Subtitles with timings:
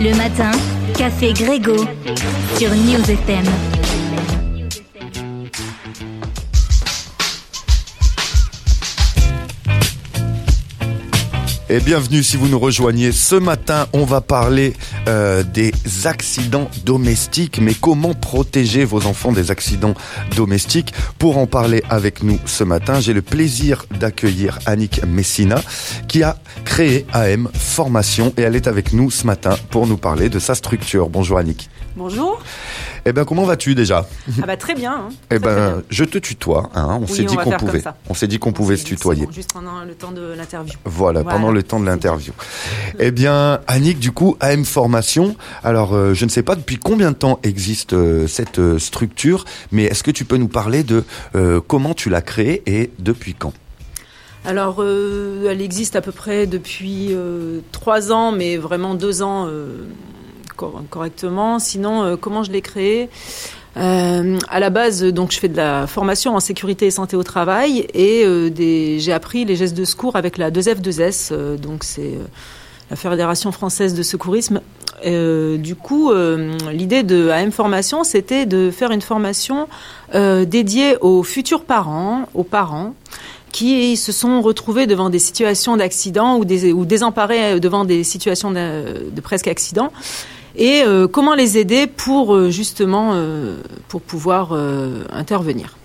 [0.00, 0.52] Le matin,
[0.96, 1.74] Café Grégo
[2.56, 3.44] sur News FM.
[11.68, 13.10] Et bienvenue si vous nous rejoignez.
[13.10, 14.72] Ce matin, on va parler
[15.08, 15.72] euh, des
[16.04, 17.60] accidents domestiques.
[17.60, 19.94] Mais comment protéger vos enfants des accidents
[20.36, 20.92] domestiques?
[21.18, 25.60] Pour en parler avec nous ce matin, j'ai le plaisir d'accueillir Annick Messina
[26.08, 30.28] qui a créé AM Formation et elle est avec nous ce matin pour nous parler
[30.28, 31.08] de sa structure.
[31.08, 31.70] Bonjour Annick.
[31.96, 32.40] Bonjour.
[33.08, 34.06] Eh ben comment vas-tu déjà?
[34.42, 34.92] Ah bah très bien.
[34.92, 35.08] Hein.
[35.30, 35.82] Eh ben bien.
[35.88, 36.68] je te tutoie.
[36.74, 36.98] Hein.
[37.00, 37.82] On Oui, s'est dit qu'on pouvait.
[38.10, 39.24] On s'est dit qu'on pouvait se tutoyer.
[39.24, 40.74] bon, Juste pendant le temps de l'interview.
[40.84, 41.38] Voilà, Voilà.
[41.38, 42.34] pendant le temps de l'interview.
[42.98, 45.36] Eh bien, Annick, du coup, AM Formation.
[45.64, 49.46] Alors, euh, je ne sais pas depuis combien de temps existe euh, cette euh, structure,
[49.72, 51.02] mais est-ce que tu peux nous parler de
[51.66, 53.54] comment tu l'as créée et depuis quand?
[54.44, 59.46] Alors, euh, elle existe à peu près depuis euh, trois ans, mais vraiment deux ans
[59.48, 59.84] euh,
[60.90, 61.58] correctement.
[61.58, 63.08] Sinon, euh, comment je l'ai créée
[63.76, 67.22] Euh, à la base, donc, je fais de la formation en sécurité et santé au
[67.22, 68.50] travail et euh,
[68.98, 71.28] j'ai appris les gestes de secours avec la 2F2S.
[71.30, 72.26] euh, donc, c'est euh,
[72.90, 74.60] la Fédération française de secourisme.
[75.06, 79.68] Euh, du coup, euh, l'idée de AM Formation, c'était de faire une formation
[80.14, 82.94] euh, dédiée aux futurs parents, aux parents
[83.52, 89.08] qui se sont retrouvés devant des situations d'accident ou, ou désemparés devant des situations de,
[89.10, 89.90] de presque accident
[90.58, 93.56] et euh, comment les aider pour euh, justement euh,
[93.88, 94.52] pour pouvoir
[95.10, 95.76] intervenir?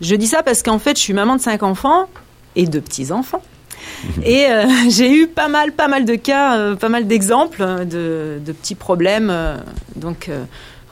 [0.00, 2.06] Je dis ça parce qu'en fait, je suis maman de cinq enfants
[2.54, 3.42] et de petits enfants.
[4.24, 7.84] Et euh, j'ai eu pas mal, pas mal de cas, euh, pas mal d'exemples euh,
[7.84, 9.56] de, de petits problèmes, euh,
[9.94, 10.30] donc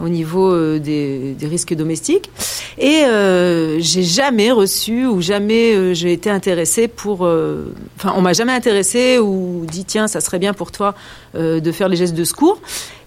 [0.01, 2.29] au niveau des, des risques domestiques.
[2.79, 3.03] Et
[3.79, 7.21] j'ai jamais reçu ou jamais j'ai été intéressée pour.
[7.21, 10.97] Enfin, on m'a jamais intéressée ou dit tiens, ça serait bien pour toi
[11.35, 12.59] de faire les gestes de secours.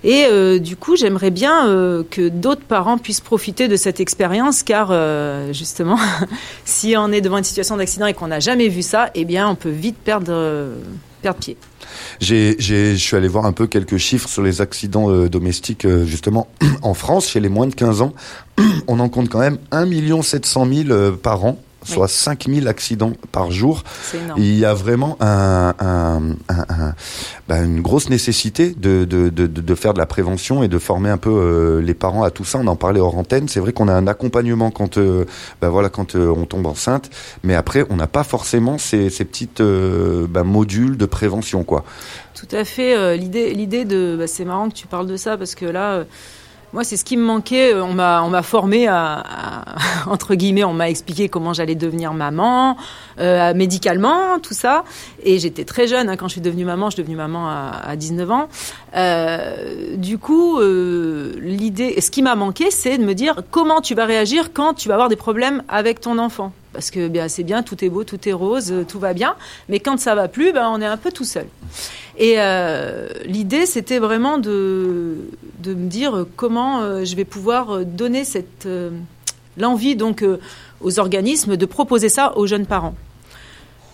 [0.03, 4.64] Et euh, du coup, j'aimerais bien euh, que d'autres parents puissent profiter de cette expérience,
[4.64, 5.98] car euh, justement,
[6.66, 9.48] si on est devant une situation d'accident et qu'on n'a jamais vu ça, eh bien,
[9.48, 10.72] on peut vite perdre,
[11.22, 11.58] perdre pied.
[12.20, 16.48] Je suis allé voir un peu quelques chiffres sur les accidents domestiques, justement,
[16.82, 18.14] en France, chez les moins de 15 ans.
[18.88, 23.14] On en compte quand même 1 700 000 euh, par an, soit 5 000 accidents
[23.31, 23.83] par jour.
[24.37, 26.93] Il y a vraiment un, un, un-
[27.48, 31.09] bah, une grosse nécessité de, de, de, de faire de la prévention et de former
[31.09, 32.59] un peu euh, les parents à tout ça.
[32.59, 33.48] On en parlait hors antenne.
[33.48, 35.25] C'est vrai qu'on a un accompagnement quand, euh,
[35.61, 37.09] bah, voilà, quand euh, on tombe enceinte,
[37.43, 41.83] mais après on n'a pas forcément ces, ces petites bah, modules de prévention, quoi.
[42.36, 43.17] Tout à fait.
[43.17, 46.04] L'idée, l'idée de, bah, c'est marrant que tu parles de ça parce que là,
[46.73, 47.73] moi, c'est ce qui me manquait.
[47.73, 49.64] On m'a, on m'a formé à,
[50.08, 52.78] entre guillemets, on m'a expliqué comment j'allais devenir maman,
[53.20, 54.83] euh, médicalement, tout ça.
[55.23, 56.89] Et j'étais très jeune hein, quand je suis devenue maman.
[56.89, 58.50] Je suis devenue maman à, à 19 ans.
[58.95, 63.95] Euh, du coup, euh, l'idée, ce qui m'a manqué, c'est de me dire comment tu
[63.95, 66.52] vas réagir quand tu vas avoir des problèmes avec ton enfant.
[66.77, 69.36] Parce que bien, c'est bien, tout est beau, tout est rose, euh, tout va bien.
[69.67, 71.48] Mais quand ça va plus, ben, on est un peu tout seul.
[72.20, 75.17] Et euh, l'idée, c'était vraiment de,
[75.66, 78.21] me dire comment euh, je vais pouvoir donner
[79.58, 80.23] l'envie donc
[80.82, 82.93] aux organismes de proposer ça aux jeunes parents.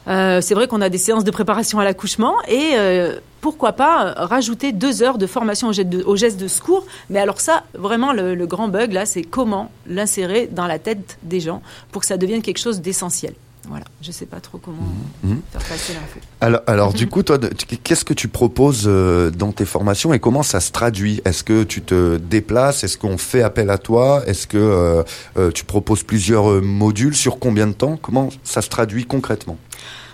[0.08, 4.08] Euh, c'est vrai qu'on a des séances de préparation à l'accouchement et euh, pourquoi pas
[4.08, 6.86] euh, rajouter deux heures de formation au geste de, au geste de secours.
[7.09, 11.18] Mais alors ça, vraiment, le, le grand bug là, c'est comment l'insérer dans la tête
[11.24, 13.34] des gens pour que ça devienne quelque chose d'essentiel.
[13.69, 14.75] Voilà, je sais pas trop comment
[15.24, 15.40] Mhm.
[15.53, 16.20] faire passer l'info.
[16.41, 17.38] Alors, alors du coup, toi,
[17.85, 21.22] qu'est-ce que tu proposes dans tes formations et comment ça se traduit?
[21.24, 22.84] Est-ce que tu te déplaces?
[22.84, 24.22] Est-ce qu'on fait appel à toi?
[24.28, 24.58] Est-ce que
[25.38, 27.16] euh, tu proposes plusieurs modules?
[27.16, 27.97] Sur combien de temps?
[28.02, 29.56] Comment ça se traduit concrètement?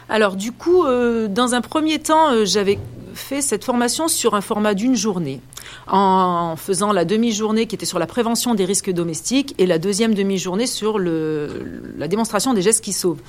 [0.10, 2.80] Alors du coup, euh, dans un premier temps, euh, j'avais
[3.14, 5.40] fait cette formation sur un format d'une journée,
[5.88, 10.16] en faisant la demi-journée qui était sur la prévention des risques domestiques et la deuxième
[10.16, 13.22] demi-journée sur la démonstration des gestes qui sauvent.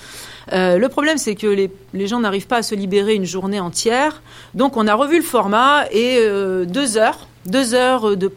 [0.52, 3.60] Euh, le problème, c'est que les, les gens n'arrivent pas à se libérer une journée
[3.60, 4.22] entière,
[4.54, 6.24] donc on a revu le format et
[6.66, 8.30] deux heures, deux heures de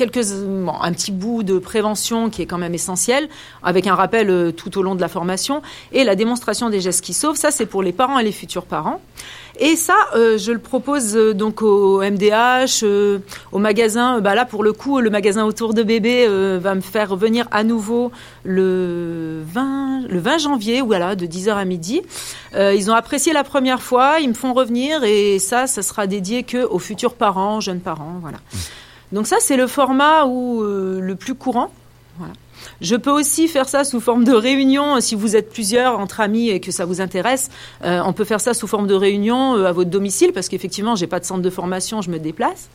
[0.00, 3.28] quelques un petit bout de prévention qui est quand même essentiel
[3.62, 5.60] avec un rappel euh, tout au long de la formation.
[5.92, 8.64] Et la démonstration des gestes qui sauvent ça c'est pour les parents et les futurs
[8.64, 9.02] parents.
[9.58, 12.82] Et ça euh, je le propose euh, donc au MDH
[13.52, 14.20] au magasin.
[14.20, 16.26] Bah là pour le coup le magasin autour de bébé
[16.58, 18.10] va me faire venir à nouveau
[18.44, 22.00] le 20 le 20 janvier voilà de 10h à midi.
[22.56, 26.42] Ils ont apprécié la première fois ils me font revenir et ça ça sera dédié
[26.42, 28.38] que aux futurs parents jeunes parents voilà
[29.12, 31.70] donc ça, c'est le format où, euh, le plus courant.
[32.82, 36.20] Je peux aussi faire ça sous forme de réunion, euh, si vous êtes plusieurs entre
[36.20, 37.48] amis et que ça vous intéresse.
[37.84, 41.06] euh, on peut faire ça sous forme de réunion à votre domicile, parce qu'effectivement, j'ai
[41.06, 42.68] pas de centre de formation, je me déplace.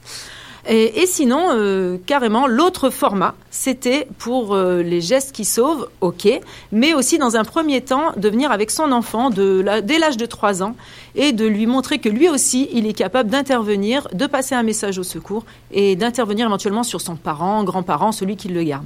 [0.68, 6.28] Et, et sinon, euh, carrément, l'autre format, c'était pour euh, les gestes qui sauvent, ok,
[6.72, 10.18] mais aussi dans un premier temps de venir avec son enfant de la- dès l'âge
[10.18, 10.76] de 3 ans
[11.16, 14.98] et de lui montrer que lui aussi, il est capable d'intervenir, de passer un message
[14.98, 18.86] au secours et d'intervenir éventuellement sur son parent, grand-parent, celui qui le garde.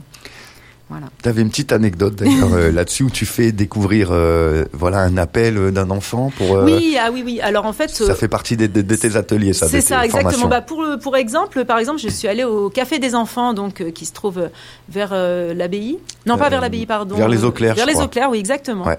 [0.90, 1.06] Voilà.
[1.22, 5.18] Tu avais une petite anecdote d'ailleurs euh, là-dessus où tu fais découvrir euh, voilà un
[5.18, 7.40] appel euh, d'un enfant pour euh, Oui, ah oui, oui.
[7.42, 10.48] Alors en fait, ça fait partie de, de tes ateliers ça C'est ça, exactement.
[10.48, 14.06] Bah, pour, pour exemple, par exemple, je suis allée au Café des Enfants, donc qui
[14.08, 14.50] se trouve
[14.90, 16.00] vers l'abbaye.
[16.26, 17.16] Non, pas vers l'abbaye, pardon.
[17.16, 18.06] vers les Eaux Claires, Vers je les crois.
[18.06, 18.86] Eaux Claires, oui, exactement.
[18.86, 18.98] Ouais.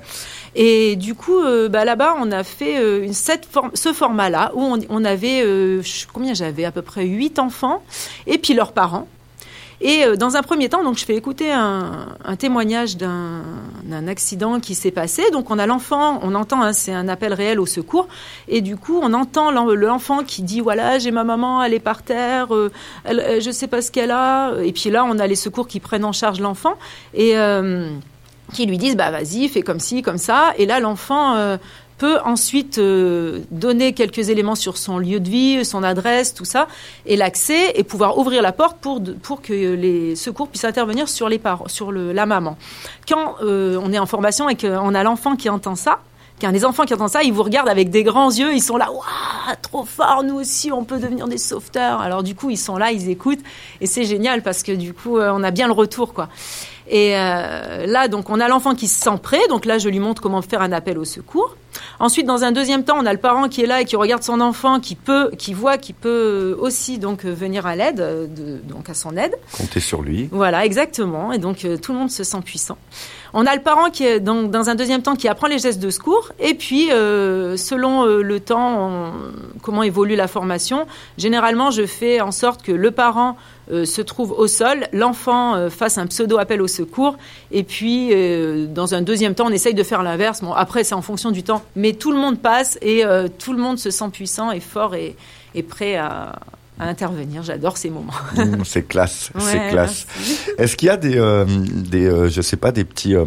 [0.54, 1.40] Et du coup,
[1.70, 5.44] bah, là-bas, on a fait une, cette forme, ce format-là, où on, on avait,
[6.12, 6.64] combien j'avais?
[6.64, 7.82] À peu près huit enfants,
[8.28, 9.08] et puis leurs parents.
[9.82, 12.06] Et euh, dans un premier temps, donc je fais écouter un,
[12.38, 13.42] témoignage d'un
[14.08, 15.22] accident qui s'est passé.
[15.32, 18.06] Donc on a l'enfant, on entend, hein, c'est un appel réel au secours,
[18.48, 21.80] et du coup on entend l'en- l'enfant qui dit voilà j'ai ma maman, elle est
[21.80, 22.70] par terre, euh,
[23.08, 24.54] euh, je sais pas ce qu'elle a.
[24.62, 26.74] Et puis là on a les secours qui prennent en charge l'enfant
[27.14, 27.34] et
[28.52, 30.52] qui lui disent bah vas-y fais comme ci comme ça.
[30.58, 31.56] Et là l'enfant
[32.00, 36.66] peut ensuite euh, donner quelques éléments sur son lieu de vie, son adresse, tout ça,
[37.04, 41.28] et l'accès, et pouvoir ouvrir la porte pour, pour que les secours puissent intervenir sur,
[41.28, 42.56] les parents, sur la maman.
[43.06, 45.98] Quand euh, on est en formation et qu'on a l'enfant qui entend ça,
[46.38, 48.78] qu'un des enfants qui entend ça, ils vous regardent avec des grands yeux, ils sont
[48.78, 49.04] là, waouh,
[49.60, 52.00] trop fort, nous aussi, on peut devenir des sauveteurs.
[52.00, 53.44] Alors du coup, ils sont là, ils écoutent,
[53.82, 56.30] et c'est génial parce que du coup, euh, on a bien le retour, quoi.
[56.92, 59.46] Et là, donc, on a l'enfant qui se sent prêt.
[59.48, 61.54] Donc là, je lui montre comment faire un appel au secours.
[62.00, 64.22] Ensuite, dans un deuxième temps, on a le parent qui est là et qui regarde
[64.22, 68.26] son enfant, qui peut, qui voit, qui peut aussi donc euh, venir à l'aide, euh,
[68.66, 69.34] donc à son aide.
[69.52, 70.26] Comptez sur lui.
[70.32, 71.30] Voilà, exactement.
[71.30, 72.78] Et donc euh, tout le monde se sent puissant.
[73.32, 75.90] On a le parent qui est dans un deuxième temps qui apprend les gestes de
[75.90, 76.30] secours.
[76.38, 79.12] Et puis, euh, selon euh, le temps,
[79.62, 80.86] comment évolue la formation,
[81.18, 83.36] généralement, je fais en sorte que le parent
[83.70, 87.16] euh, se trouve au sol, l'enfant fasse un pseudo appel au secours,
[87.52, 88.12] et puis
[88.68, 90.40] dans un deuxième temps, on essaye de faire l'inverse.
[90.42, 93.04] Bon, après, c'est en fonction du temps, mais tout le monde passe et
[93.38, 95.16] tout le monde se sent puissant et fort et
[95.62, 96.32] prêt à,
[96.80, 97.42] à intervenir.
[97.42, 98.12] J'adore ces moments.
[98.40, 100.06] Mmh, c'est classe, c'est classe.
[100.56, 103.26] Est-ce qu'il y a des, euh, des euh, je sais pas, des petits, euh,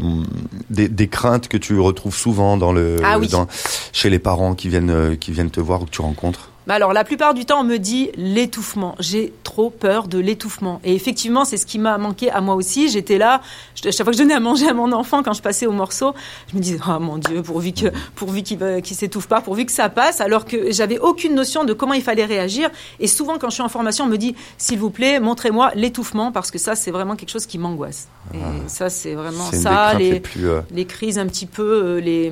[0.69, 3.27] des, des craintes que tu retrouves souvent dans le, Ah oui.
[3.27, 3.47] dans,
[3.91, 6.49] chez les parents qui viennent, euh, qui viennent te voir ou que tu rencontres?
[6.65, 8.95] Bah alors, la plupart du temps, on me dit l'étouffement.
[8.99, 10.79] J'ai trop peur de l'étouffement.
[10.83, 12.87] Et effectivement, c'est ce qui m'a manqué à moi aussi.
[12.89, 13.41] J'étais là,
[13.75, 15.71] je- chaque fois que je donnais à manger à mon enfant, quand je passais au
[15.73, 16.13] morceau,
[16.51, 19.65] je me disais, oh mon Dieu, pourvu que, pourvu qu'il va- qu'il s'étouffe pas, pourvu
[19.65, 22.69] que ça passe, alors que j'avais aucune notion de comment il fallait réagir.
[22.99, 26.31] Et souvent, quand je suis en formation, on me dit, s'il vous plaît, montrez-moi l'étouffement,
[26.31, 28.07] parce que ça, c'est vraiment quelque chose qui m'angoisse.
[28.33, 28.37] Et
[28.67, 29.55] ça, c'est vraiment Ah.
[29.55, 30.47] Ça, craintes les, les plus.
[30.49, 31.61] euh, les crises un petit peu,
[31.97, 32.31] euh, les,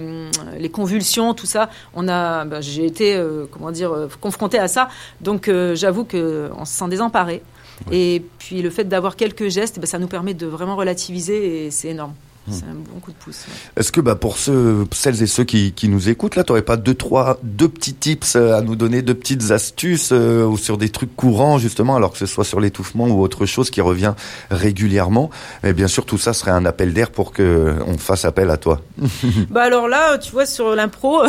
[0.58, 1.70] les convulsions, tout ça.
[1.94, 4.88] On a, bah, j'ai été, euh, comment dire, confrontée à ça.
[5.20, 7.44] Donc, euh, j'avoue que on se sent désemparé.
[7.92, 11.72] Et puis, le fait d'avoir quelques gestes, bah, ça nous permet de vraiment relativiser et
[11.72, 12.14] c'est énorme.
[12.48, 12.52] Hmm.
[12.54, 13.46] C'est un bon coup de pouce.
[13.48, 13.54] ouais.
[13.78, 16.64] Est-ce que bah, pour ceux, celles et ceux qui, qui nous écoutent, là, tu n'aurais
[16.64, 20.58] pas deux, trois, deux petits tips euh, à nous donner, deux petites astuces euh, ou
[20.58, 23.80] sur des trucs courants, justement, alors que ce soit sur l'étouffement ou autre chose qui
[23.82, 24.14] revient
[24.50, 25.30] régulièrement?
[25.62, 28.58] Mais bien sûr, tout ça serait un appel d'air pour que on fasse appel à
[28.58, 28.82] toi.
[29.50, 31.22] Bah alors là, tu vois, sur l'impro,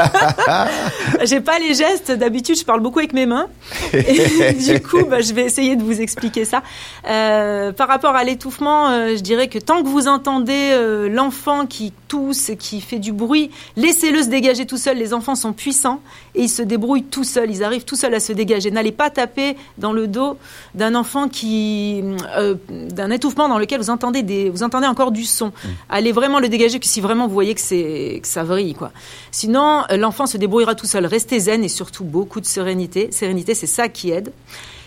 [1.24, 2.10] j'ai pas les gestes.
[2.10, 3.46] D'habitude, je parle beaucoup avec mes mains.
[3.92, 6.62] Et du coup, bah, je vais essayer de vous expliquer ça.
[7.08, 11.66] Euh, par rapport à l'étouffement, euh, je dirais que tant que vous entendez euh, l'enfant
[11.66, 14.98] qui tousse, qui fait du bruit, laissez-le se dégager tout seul.
[14.98, 16.00] Les enfants sont puissants
[16.34, 17.50] et ils se débrouillent tout seuls.
[17.50, 18.70] Ils arrivent tout seuls à se dégager.
[18.70, 20.36] N'allez pas taper dans le dos
[20.74, 22.02] d'un enfant qui,
[22.36, 25.52] euh, d'un étouffement dans lequel vous entendez des, vous entendez encore du son.
[25.88, 28.92] Allez vraiment le dégager que si vraiment vous voyez que c'est, que ça vrille, quoi.
[29.30, 31.06] Sinon, euh, l'enfant se débrouillera tout seul.
[31.06, 33.10] Restez zen et surtout beaucoup de sérénité.
[33.12, 34.32] Sérénité, c'est ça qui aide.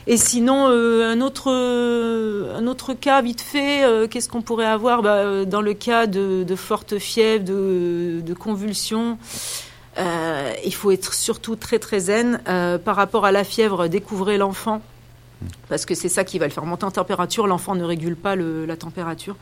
[0.06, 4.66] Et sinon, euh, un autre euh, un autre cas vite fait, euh, qu'est-ce qu'on pourrait
[4.66, 5.02] avoir?
[5.02, 9.18] Bah, dans le cas de, de fortes fièvres, de, de convulsions.
[9.98, 12.42] il faut être surtout très très zen
[12.84, 13.88] par rapport à la fièvre.
[13.88, 14.82] Découvrez l'enfant
[15.70, 17.48] parce que c'est ça qui va le faire monter en température.
[17.48, 19.36] L'enfant ne régule pas la température.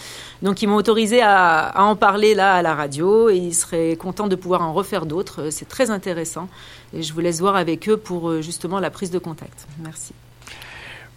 [0.42, 3.96] Donc, ils m'ont autorisé à, à en parler là à la radio et ils seraient
[3.96, 5.44] contents de pouvoir en refaire d'autres.
[5.44, 6.48] Euh, C'est très intéressant.
[6.94, 9.66] Et je vous laisse voir avec eux pour euh, justement la prise de contact.
[9.84, 10.14] Merci.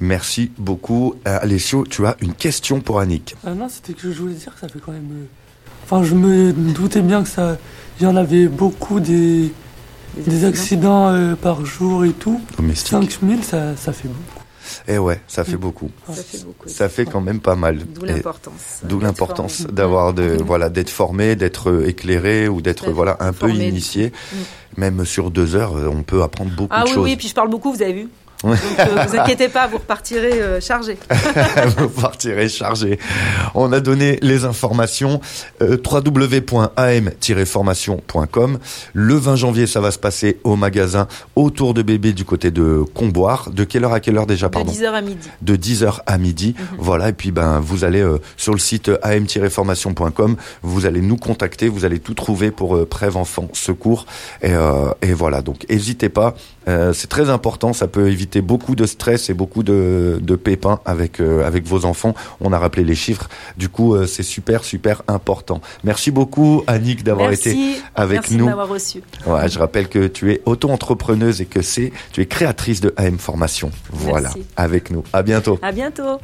[0.00, 1.14] Merci beaucoup.
[1.26, 3.36] Euh, Alessio, tu as une question pour Annick.
[3.44, 5.26] Ah non, c'était que je voulais dire que ça fait quand même.
[5.84, 7.56] Enfin, je me doutais bien que ça.
[8.00, 9.52] Il y en avait beaucoup des,
[10.16, 12.40] des accidents euh, par jour et tout.
[12.56, 12.90] Domestique.
[12.90, 14.44] 5000, ça, ça fait beaucoup.
[14.86, 15.60] Eh ouais, ça fait Mm.
[15.60, 15.90] beaucoup.
[16.06, 16.68] Ça fait beaucoup.
[16.68, 17.78] Ça fait quand même pas mal.
[17.94, 18.80] D'où l'importance.
[18.84, 19.72] D'où d'être l'importance formé.
[19.72, 24.12] d'avoir de voilà d'être formé, d'être euh, éclairé ou d'être voilà un peu initié.
[24.76, 27.04] Même sur deux heures, euh, on peut apprendre beaucoup Ah de oui, choses.
[27.04, 28.08] oui, puis je parle beaucoup, vous avez vu.
[28.44, 30.96] Donc, euh, vous inquiétez pas, vous repartirez euh, chargé.
[31.76, 32.98] vous partirez chargé.
[33.54, 35.20] On a donné les informations
[35.62, 38.58] euh, www.am-formation.com.
[38.92, 42.82] Le 20 janvier, ça va se passer au magasin autour de bébé du côté de
[42.94, 43.50] Comboire.
[43.50, 45.28] De quelle heure à quelle heure déjà, De pardon 10h à midi.
[45.42, 46.54] de 10h à midi.
[46.78, 51.68] Voilà, et puis ben vous allez euh, sur le site am-formation.com, vous allez nous contacter,
[51.68, 54.06] vous allez tout trouver pour euh, Prève Enfants Secours.
[54.42, 56.34] Et, euh, et voilà, donc n'hésitez pas,
[56.68, 60.80] euh, c'est très important, ça peut éviter beaucoup de stress et beaucoup de, de pépins
[60.84, 62.14] avec, euh, avec vos enfants.
[62.40, 65.60] On a rappelé les chiffres, du coup euh, c'est super, super important.
[65.82, 67.82] Merci beaucoup Annick d'avoir été Merci.
[67.94, 68.44] avec Merci nous.
[68.44, 69.02] de m'avoir reçu.
[69.26, 73.18] Ouais, je rappelle que tu es auto-entrepreneuse et que c'est tu es créatrice de AM
[73.18, 73.70] Formation.
[73.90, 74.44] Voilà, Merci.
[74.56, 75.02] avec nous.
[75.12, 75.58] À bientôt.
[75.62, 76.18] À bientôt.